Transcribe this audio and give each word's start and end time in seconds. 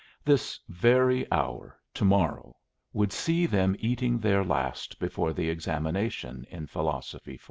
This 0.25 0.59
very 0.67 1.31
hour 1.31 1.77
to 1.93 2.03
morrow 2.05 2.55
would 2.91 3.13
see 3.13 3.45
them 3.45 3.75
eating 3.77 4.17
their 4.17 4.43
last 4.43 4.97
before 4.97 5.31
the 5.31 5.47
examination 5.47 6.43
in 6.49 6.65
Philosophy 6.65 7.37
4. 7.37 7.39